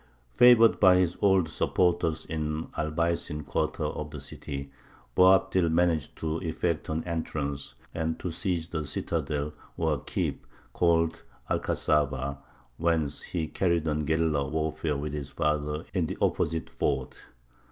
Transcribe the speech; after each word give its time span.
Favoured 0.33 0.79
by 0.79 0.95
his 0.95 1.15
old 1.21 1.47
supporters 1.47 2.25
in 2.25 2.61
the 2.61 2.67
Albaycin 2.69 3.45
quarter 3.45 3.83
of 3.83 4.09
the 4.09 4.19
city, 4.19 4.71
Boabdil 5.15 5.69
managed 5.71 6.15
to 6.15 6.39
effect 6.39 6.89
an 6.89 7.03
entrance, 7.03 7.75
and 7.93 8.19
to 8.19 8.31
seize 8.31 8.67
the 8.69 8.87
citadel 8.87 9.53
or 9.77 9.99
keep 10.01 10.47
called 10.73 11.21
Alcazaba, 11.51 12.39
whence 12.77 13.21
he 13.21 13.45
carried 13.45 13.87
on 13.87 14.01
a 14.01 14.03
guerilla 14.03 14.47
warfare 14.49 14.97
with 14.97 15.13
his 15.13 15.29
father 15.29 15.85
in 15.93 16.07
the 16.07 16.17
opposite 16.19 16.67
fort. 16.67 17.13